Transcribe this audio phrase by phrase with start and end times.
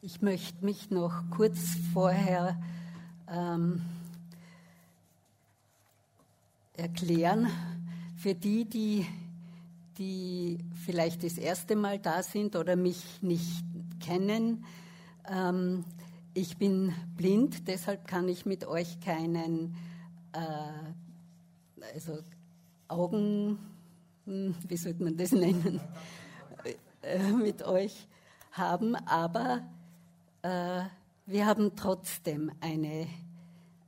[0.00, 1.58] Ich möchte mich noch kurz
[1.92, 2.56] vorher
[3.28, 3.80] ähm,
[6.76, 7.48] erklären
[8.16, 9.04] für die, die,
[9.98, 13.64] die vielleicht das erste Mal da sind oder mich nicht
[13.98, 14.64] kennen.
[15.28, 15.84] Ähm,
[16.32, 19.74] ich bin blind, deshalb kann ich mit euch keinen
[20.32, 22.18] äh, also
[22.86, 23.58] Augen,
[24.26, 25.80] hm, wie sollte man das nennen,
[27.02, 28.06] äh, mit euch
[28.52, 29.66] haben, aber
[30.42, 30.82] äh,
[31.26, 33.06] wir haben trotzdem eine,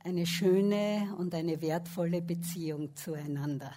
[0.03, 3.71] eine schöne und eine wertvolle Beziehung zueinander.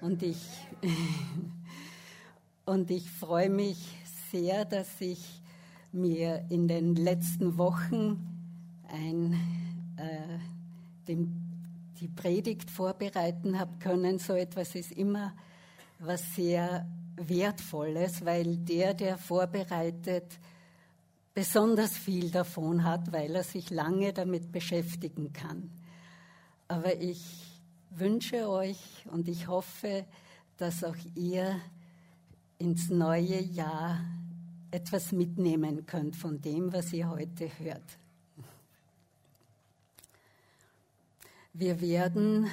[0.00, 0.38] Und ich,
[2.64, 3.96] und ich freue mich
[4.30, 5.42] sehr, dass ich
[5.92, 8.32] mir in den letzten Wochen
[8.88, 9.34] ein,
[9.96, 10.38] äh,
[11.06, 11.32] den,
[12.00, 14.18] die Predigt vorbereiten habe können.
[14.18, 15.34] So etwas ist immer
[15.98, 20.38] was sehr Wertvolles, weil der, der vorbereitet,
[21.34, 25.70] besonders viel davon hat, weil er sich lange damit beschäftigen kann.
[26.68, 28.78] Aber ich wünsche euch
[29.10, 30.04] und ich hoffe,
[30.56, 31.60] dass auch ihr
[32.58, 34.00] ins neue Jahr
[34.70, 37.98] etwas mitnehmen könnt von dem, was ihr heute hört.
[41.52, 42.46] Wir werden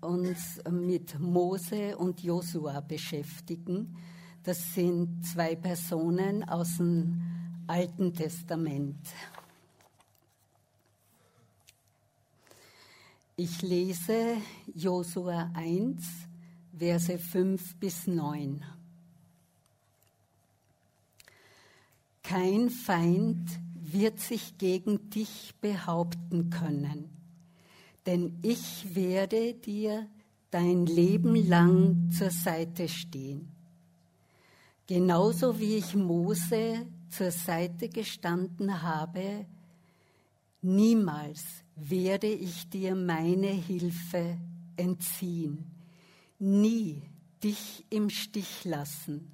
[0.00, 3.96] uns mit Mose und Josua beschäftigen.
[4.42, 7.39] Das sind zwei Personen aus dem
[7.70, 8.98] Alten Testament.
[13.36, 14.38] Ich lese
[14.74, 16.04] Josua 1,
[16.76, 18.64] Verse 5 bis 9.
[22.24, 27.08] Kein Feind wird sich gegen dich behaupten können,
[28.04, 30.08] denn ich werde dir
[30.50, 33.48] dein Leben lang zur Seite stehen.
[34.88, 39.46] Genauso wie ich Mose zur Seite gestanden habe,
[40.62, 41.42] niemals
[41.76, 44.38] werde ich dir meine Hilfe
[44.76, 45.70] entziehen,
[46.38, 47.02] nie
[47.42, 49.30] dich im Stich lassen.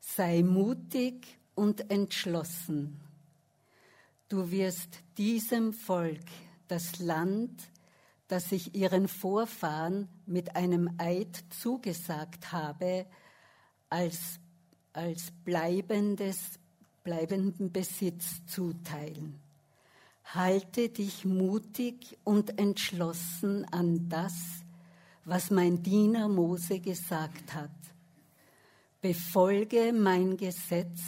[0.00, 3.00] Sei mutig und entschlossen.
[4.28, 6.24] Du wirst diesem Volk
[6.68, 7.62] das Land,
[8.28, 13.06] das ich ihren Vorfahren mit einem Eid zugesagt habe,
[13.88, 14.38] als,
[14.92, 16.59] als bleibendes,
[17.10, 19.40] bleibenden Besitz zuteilen.
[20.24, 24.34] Halte dich mutig und entschlossen an das,
[25.24, 27.70] was mein Diener Mose gesagt hat.
[29.00, 31.00] Befolge mein Gesetz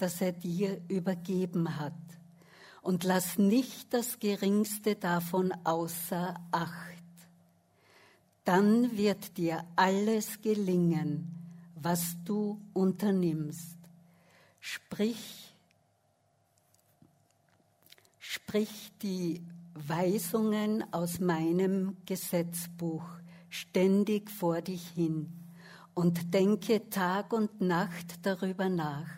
[0.00, 1.92] das er dir übergeben hat.
[2.82, 7.04] Und lass nicht das Geringste davon außer Acht.
[8.44, 11.34] Dann wird dir alles gelingen,
[11.74, 13.76] was du unternimmst.
[14.60, 15.49] Sprich,
[18.30, 19.42] sprich die
[19.74, 23.04] Weisungen aus meinem Gesetzbuch
[23.48, 25.32] ständig vor dich hin
[25.94, 29.08] und denke Tag und Nacht darüber nach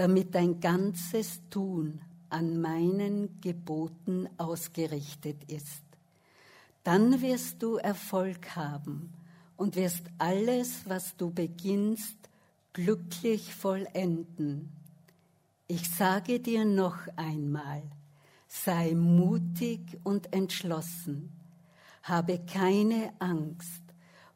[0.00, 2.00] damit dein ganzes Tun
[2.30, 5.82] an meinen Geboten ausgerichtet ist.
[6.84, 9.12] Dann wirst du Erfolg haben
[9.58, 12.16] und wirst alles, was du beginnst,
[12.72, 14.70] glücklich vollenden.
[15.66, 17.82] Ich sage dir noch einmal,
[18.50, 21.32] sei mutig und entschlossen,
[22.02, 23.82] habe keine Angst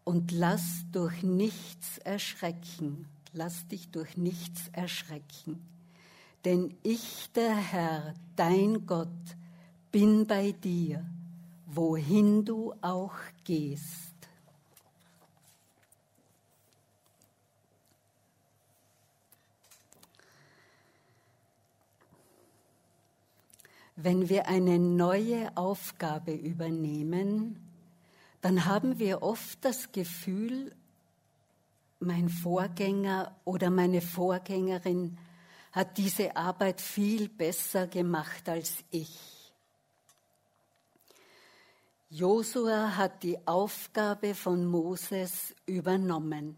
[0.04, 5.60] und lass durch nichts erschrecken lass dich durch nichts erschrecken.
[6.44, 9.08] Denn ich, der Herr, dein Gott,
[9.90, 11.04] bin bei dir,
[11.66, 13.14] wohin du auch
[13.44, 14.13] gehst.
[23.96, 27.60] Wenn wir eine neue Aufgabe übernehmen,
[28.40, 30.74] dann haben wir oft das Gefühl,
[32.00, 35.16] mein Vorgänger oder meine Vorgängerin
[35.72, 39.52] hat diese Arbeit viel besser gemacht als ich.
[42.10, 46.56] Josua hat die Aufgabe von Moses übernommen.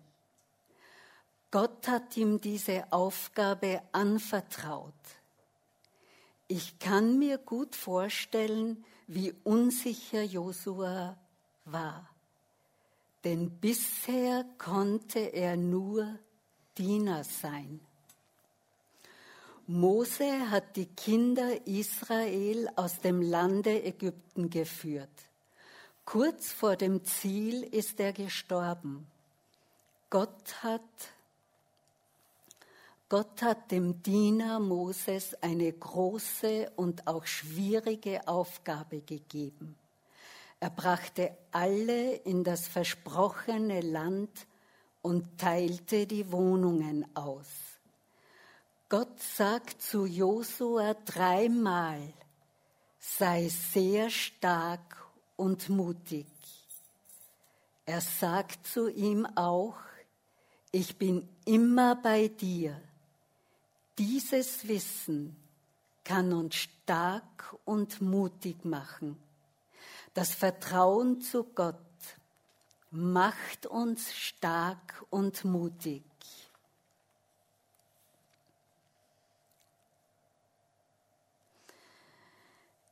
[1.51, 4.93] Gott hat ihm diese Aufgabe anvertraut.
[6.49, 11.17] Ich kann mir gut vorstellen, wie unsicher Josua
[11.65, 12.09] war
[13.27, 16.17] denn bisher konnte er nur
[16.79, 17.81] Diener sein.
[19.67, 25.11] Mose hat die Kinder Israel aus dem Lande Ägypten geführt.
[26.05, 29.09] Kurz vor dem Ziel ist er gestorben.
[30.09, 30.81] Gott hat,
[33.09, 39.77] Gott hat dem Diener Moses eine große und auch schwierige Aufgabe gegeben.
[40.59, 44.49] Er brachte alle in das versprochene Land
[45.03, 47.47] und teilte die Wohnungen aus.
[48.89, 52.13] Gott sagt zu Josua dreimal,
[52.99, 54.97] sei sehr stark
[55.37, 56.27] und mutig.
[57.85, 59.77] Er sagt zu ihm auch,
[60.73, 62.81] ich bin immer bei dir.
[63.99, 65.37] Dieses Wissen
[66.05, 69.17] kann uns stark und mutig machen.
[70.13, 71.77] Das Vertrauen zu Gott
[72.91, 76.05] macht uns stark und mutig.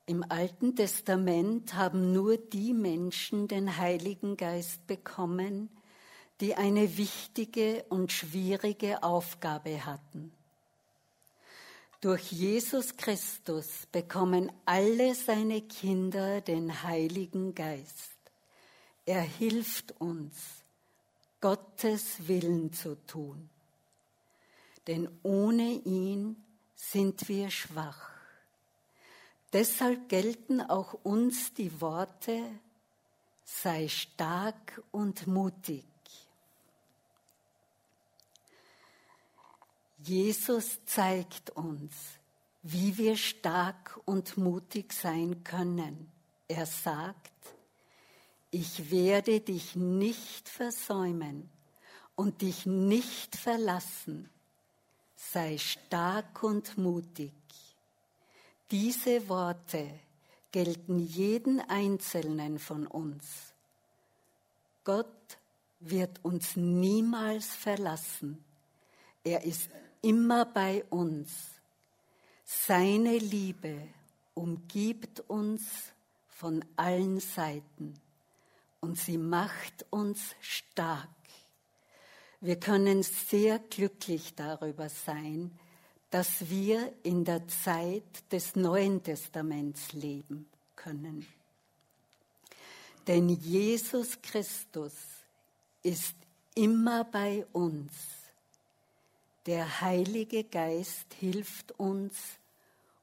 [0.07, 5.71] Im Alten Testament haben nur die Menschen den Heiligen Geist bekommen,
[6.41, 10.33] die eine wichtige und schwierige Aufgabe hatten.
[12.05, 18.19] Durch Jesus Christus bekommen alle seine Kinder den Heiligen Geist.
[19.07, 20.35] Er hilft uns,
[21.41, 23.49] Gottes Willen zu tun.
[24.87, 28.11] Denn ohne ihn sind wir schwach.
[29.55, 32.39] Deshalb gelten auch uns die Worte,
[33.45, 35.87] sei stark und mutig.
[40.07, 41.95] Jesus zeigt uns,
[42.63, 46.13] wie wir stark und mutig sein können.
[46.47, 47.33] Er sagt,
[48.51, 51.49] ich werde dich nicht versäumen
[52.17, 54.29] und dich nicht verlassen.
[55.17, 57.33] Sei stark und mutig.
[58.71, 59.89] Diese Worte
[60.53, 63.55] gelten jeden Einzelnen von uns.
[64.85, 65.39] Gott
[65.81, 68.45] wird uns niemals verlassen.
[69.25, 69.71] Er ist
[70.05, 71.31] immer bei uns.
[72.45, 73.89] Seine Liebe
[74.35, 75.63] umgibt uns
[76.29, 77.95] von allen Seiten
[78.81, 81.09] und sie macht uns stark.
[82.43, 85.59] Wir können sehr glücklich darüber sein,
[86.11, 90.47] dass wir in der Zeit des Neuen Testaments leben
[90.77, 91.27] können.
[93.07, 94.93] Denn Jesus Christus
[95.83, 96.15] ist
[96.55, 97.91] immer bei uns
[99.47, 102.17] der Heilige Geist hilft uns,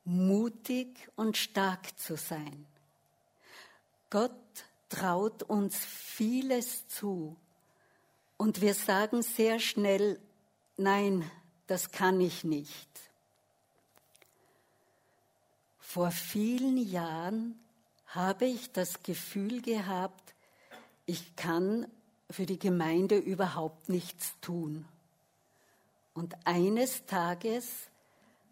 [0.04, 2.66] mutig und stark zu sein.
[4.10, 4.32] Gott
[4.90, 7.36] traut uns vieles zu
[8.38, 10.20] und wir sagen sehr schnell,
[10.78, 11.30] nein,
[11.68, 12.90] das kann ich nicht.
[15.80, 17.60] Vor vielen Jahren
[18.08, 20.34] habe ich das Gefühl gehabt,
[21.06, 21.88] ich kann
[22.30, 24.86] für die Gemeinde überhaupt nichts tun.
[26.14, 27.68] Und eines Tages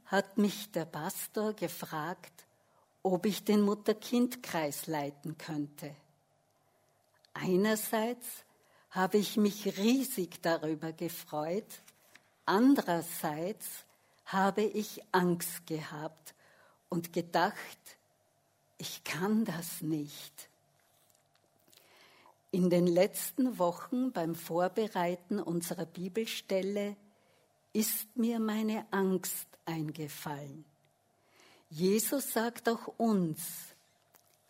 [0.05, 2.45] hat mich der Pastor gefragt,
[3.03, 5.95] ob ich den Mutter-Kind-Kreis leiten könnte.
[7.33, 8.27] Einerseits
[8.91, 11.81] habe ich mich riesig darüber gefreut,
[12.45, 13.85] andererseits
[14.25, 16.33] habe ich Angst gehabt
[16.89, 17.57] und gedacht,
[18.77, 20.49] ich kann das nicht.
[22.51, 26.95] In den letzten Wochen beim Vorbereiten unserer Bibelstelle
[27.79, 30.65] ist mir meine Angst eingefallen.
[31.69, 33.39] Jesus sagt auch uns,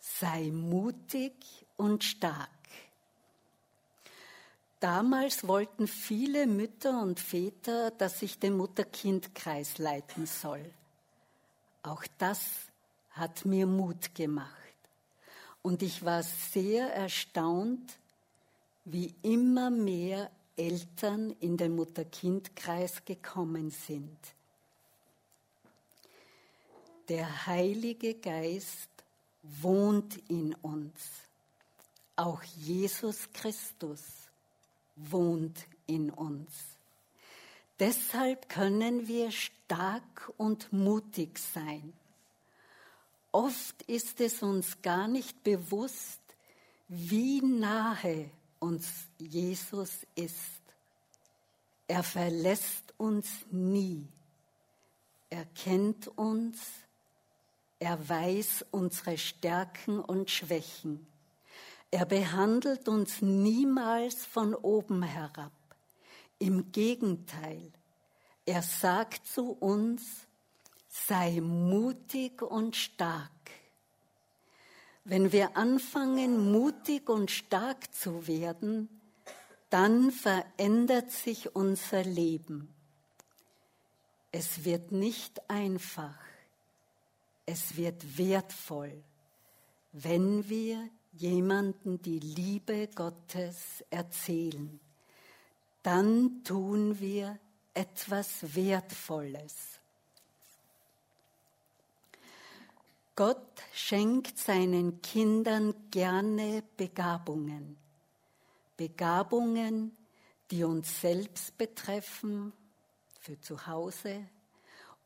[0.00, 1.34] sei mutig
[1.76, 2.48] und stark.
[4.80, 10.68] Damals wollten viele Mütter und Väter, dass ich den Mutter-Kind-Kreis leiten soll.
[11.84, 12.40] Auch das
[13.12, 14.50] hat mir Mut gemacht.
[15.62, 17.96] Und ich war sehr erstaunt,
[18.84, 24.18] wie immer mehr Eltern in den Mutter-Kind-Kreis gekommen sind.
[27.08, 28.90] Der Heilige Geist
[29.42, 30.92] wohnt in uns.
[32.14, 34.02] Auch Jesus Christus
[34.96, 36.52] wohnt in uns.
[37.78, 41.94] Deshalb können wir stark und mutig sein.
[43.32, 46.20] Oft ist es uns gar nicht bewusst,
[46.86, 48.86] wie nahe uns
[49.18, 50.60] Jesus ist.
[51.88, 54.06] Er verlässt uns nie.
[55.28, 56.58] Er kennt uns.
[57.80, 61.06] Er weiß unsere Stärken und Schwächen.
[61.90, 65.52] Er behandelt uns niemals von oben herab.
[66.38, 67.72] Im Gegenteil,
[68.46, 70.02] er sagt zu uns,
[70.88, 73.30] sei mutig und stark.
[75.04, 78.88] Wenn wir anfangen, mutig und stark zu werden,
[79.70, 82.74] dann verändert sich unser Leben.
[84.32, 86.18] Es wird nicht einfach,
[87.46, 89.02] es wird wertvoll,
[89.92, 94.78] wenn wir jemanden die Liebe Gottes erzählen.
[95.82, 97.38] Dann tun wir
[97.74, 99.69] etwas Wertvolles.
[103.16, 107.76] Gott schenkt seinen Kindern gerne Begabungen.
[108.76, 109.96] Begabungen,
[110.50, 112.52] die uns selbst betreffen,
[113.20, 114.26] für zu Hause,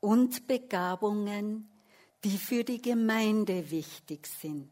[0.00, 1.68] und Begabungen,
[2.22, 4.70] die für die Gemeinde wichtig sind.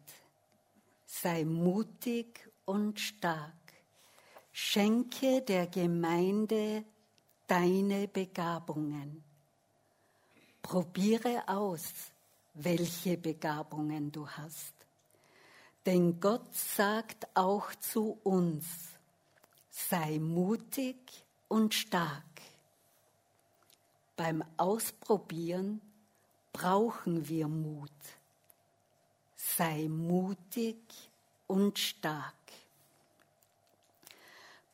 [1.07, 3.53] Sei mutig und stark.
[4.53, 6.85] Schenke der Gemeinde
[7.47, 9.25] deine Begabungen.
[10.63, 12.12] Probiere aus,
[12.55, 14.75] welche Begabungen du hast.
[15.87, 18.67] Denn Gott sagt auch zu uns,
[19.71, 20.97] sei mutig
[21.49, 22.23] und stark.
[24.17, 25.81] Beim Ausprobieren
[26.53, 27.91] brauchen wir Mut.
[29.35, 30.79] Sei mutig
[31.49, 32.35] und stark.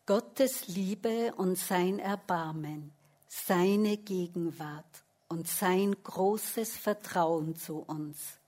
[0.05, 2.93] Gottes Liebe und sein Erbarmen,
[3.29, 8.39] seine Gegenwart und sein großes Vertrauen zu uns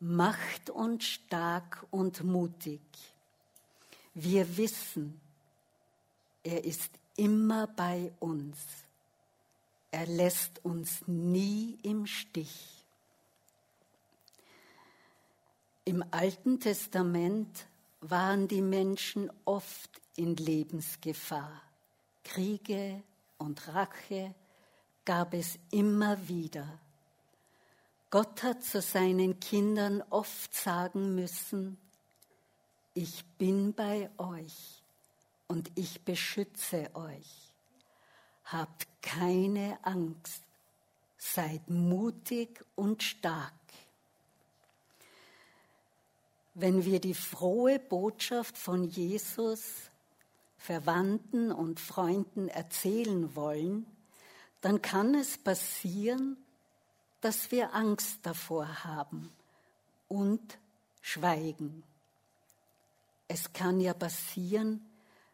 [0.00, 2.80] macht uns stark und mutig.
[4.14, 5.20] Wir wissen,
[6.42, 8.58] er ist immer bei uns.
[9.90, 12.84] Er lässt uns nie im Stich.
[15.84, 17.66] Im Alten Testament
[18.00, 21.62] waren die Menschen oft in Lebensgefahr.
[22.22, 23.02] Kriege
[23.38, 24.34] und Rache
[25.08, 26.68] gab es immer wieder.
[28.10, 31.78] Gott hat zu seinen Kindern oft sagen müssen,
[32.92, 34.82] ich bin bei euch
[35.46, 37.54] und ich beschütze euch.
[38.44, 40.42] Habt keine Angst,
[41.16, 43.54] seid mutig und stark.
[46.52, 49.90] Wenn wir die frohe Botschaft von Jesus
[50.58, 53.86] Verwandten und Freunden erzählen wollen,
[54.60, 56.36] dann kann es passieren,
[57.20, 59.32] dass wir Angst davor haben
[60.08, 60.58] und
[61.00, 61.82] schweigen.
[63.28, 64.84] Es kann ja passieren,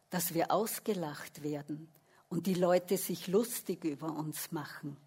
[0.09, 1.87] dass wir ausgelacht werden
[2.29, 4.97] und die Leute sich lustig über uns machen.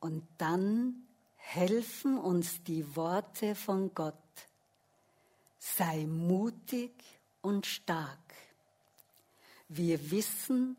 [0.00, 4.14] Und dann helfen uns die Worte von Gott.
[5.58, 6.92] Sei mutig
[7.42, 8.18] und stark.
[9.68, 10.76] Wir wissen,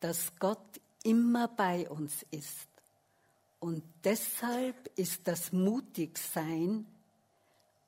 [0.00, 2.68] dass Gott immer bei uns ist.
[3.58, 6.86] Und deshalb ist das Mutigsein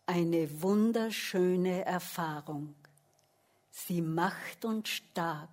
[0.06, 2.74] eine wunderschöne Erfahrung.
[3.70, 5.48] Sie macht uns stark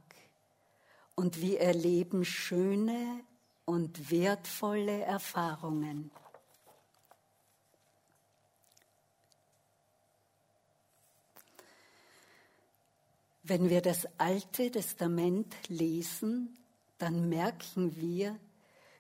[1.15, 3.21] und wir erleben schöne
[3.65, 6.11] und wertvolle Erfahrungen.
[13.43, 16.57] Wenn wir das Alte Testament lesen,
[16.99, 18.37] dann merken wir,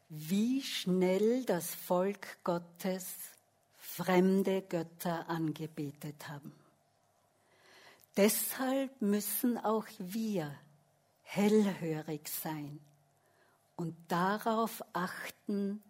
[0.09, 3.05] wie schnell das Volk Gottes
[3.77, 6.53] fremde Götter angebetet haben.
[8.17, 10.53] Deshalb müssen auch wir
[11.21, 12.79] hellhörig sein
[13.75, 15.83] und darauf achten,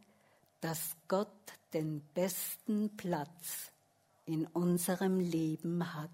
[0.61, 1.27] dass Gott
[1.73, 3.71] den besten Platz
[4.25, 6.09] in unserem Leben hat.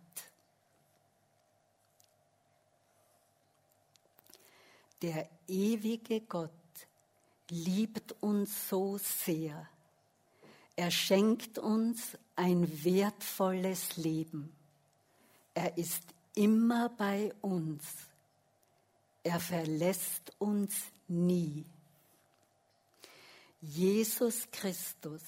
[5.02, 6.52] Der ewige Gott
[7.50, 9.68] liebt uns so sehr.
[10.76, 14.54] Er schenkt uns ein wertvolles Leben.
[15.54, 17.84] Er ist immer bei uns.
[19.24, 20.76] Er verlässt uns
[21.08, 21.66] nie.
[23.62, 25.22] Jesus Christus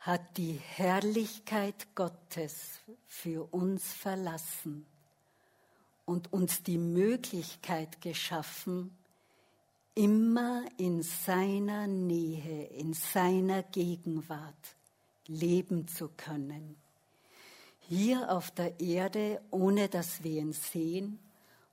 [0.00, 4.86] hat die Herrlichkeit Gottes für uns verlassen
[6.08, 8.96] und uns die Möglichkeit geschaffen,
[9.94, 14.76] immer in seiner Nähe, in seiner Gegenwart
[15.26, 16.76] leben zu können.
[17.80, 21.18] Hier auf der Erde, ohne dass wir ihn sehen,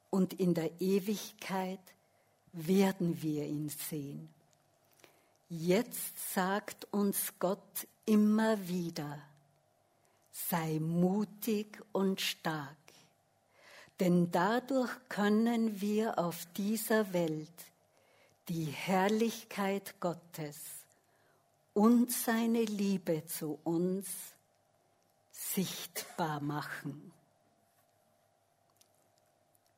[0.10, 1.80] und in der Ewigkeit
[2.52, 4.28] werden wir ihn sehen.
[5.48, 9.18] Jetzt sagt uns Gott immer wieder,
[10.32, 12.85] sei mutig und stark
[14.00, 17.50] denn dadurch können wir auf dieser Welt
[18.50, 20.60] die Herrlichkeit Gottes
[21.74, 24.08] und seine Liebe zu uns
[25.32, 27.12] sichtbar machen.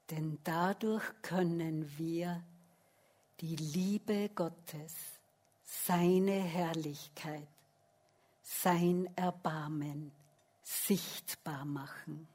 [0.10, 2.44] Denn dadurch können wir
[3.40, 4.94] die Liebe Gottes,
[5.64, 7.48] seine Herrlichkeit,
[8.42, 10.12] sein Erbarmen
[10.64, 12.28] sichtbar machen.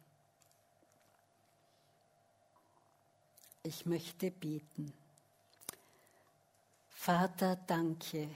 [3.64, 4.92] Ich möchte beten.
[6.90, 8.28] Vater, danke,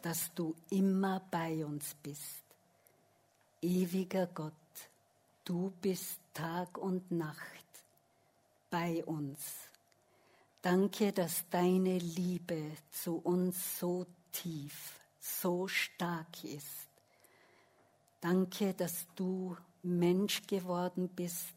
[0.00, 2.44] dass du immer bei uns bist.
[3.60, 4.52] Ewiger Gott,
[5.44, 7.66] du bist Tag und Nacht
[8.70, 9.40] bei uns.
[10.62, 16.86] Danke, dass deine Liebe zu uns so tief, so stark ist.
[18.20, 21.54] Danke, dass du Mensch geworden bist,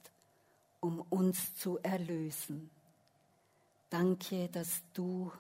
[0.80, 2.72] um uns zu erlösen.
[3.94, 5.32] Danke, dass du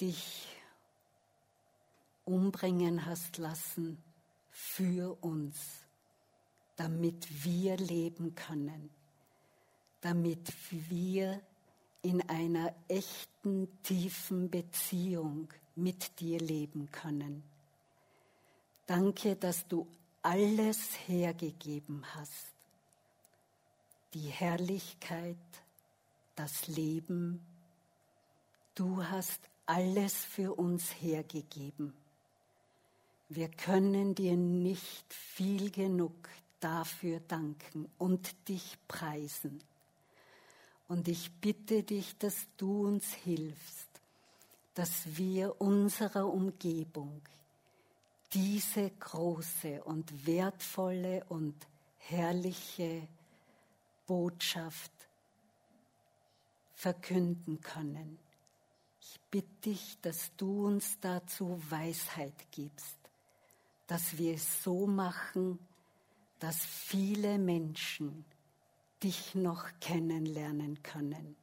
[0.00, 0.48] dich
[2.24, 4.02] umbringen hast lassen
[4.50, 5.58] für uns,
[6.76, 8.88] damit wir leben können,
[10.00, 11.42] damit wir
[12.00, 17.42] in einer echten, tiefen Beziehung mit dir leben können.
[18.86, 19.86] Danke, dass du
[20.22, 22.54] alles hergegeben hast.
[24.14, 25.36] Die Herrlichkeit,
[26.40, 27.38] das Leben.
[28.74, 31.92] Du hast alles für uns hergegeben.
[33.28, 36.14] Wir können dir nicht viel genug
[36.60, 39.62] dafür danken und dich preisen.
[40.88, 43.88] Und ich bitte dich, dass du uns hilfst,
[44.74, 47.20] dass wir unserer Umgebung
[48.32, 51.54] diese große und wertvolle und
[51.98, 53.06] herrliche
[54.06, 54.99] Botschaft
[56.80, 58.18] verkünden können.
[59.02, 62.96] Ich bitte dich, dass du uns dazu Weisheit gibst,
[63.86, 65.58] dass wir es so machen,
[66.38, 68.24] dass viele Menschen
[69.02, 71.36] dich noch kennenlernen können.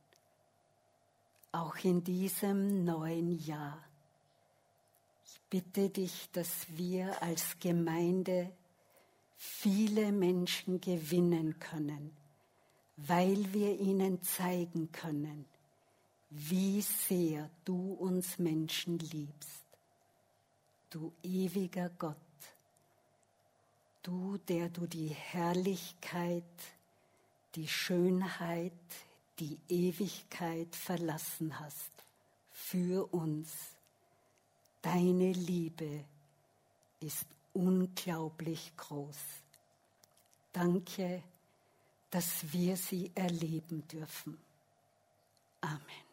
[1.51, 3.77] Auch in diesem neuen Jahr.
[5.23, 8.51] Ich bitte dich, dass wir als Gemeinde
[9.35, 12.17] viele Menschen gewinnen können,
[12.97, 15.45] weil wir ihnen zeigen können,
[16.29, 19.63] wie sehr du uns Menschen liebst.
[20.89, 22.17] Du ewiger Gott,
[24.01, 26.43] du, der du die Herrlichkeit,
[27.55, 28.73] die Schönheit,
[29.39, 31.91] die Ewigkeit verlassen hast
[32.51, 33.51] für uns.
[34.81, 36.03] Deine Liebe
[36.99, 39.17] ist unglaublich groß.
[40.51, 41.21] Danke,
[42.09, 44.37] dass wir sie erleben dürfen.
[45.61, 46.06] Amen.